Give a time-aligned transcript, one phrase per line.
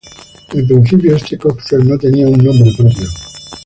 [0.55, 3.07] En principio este cóctel no tenía un nombre propio.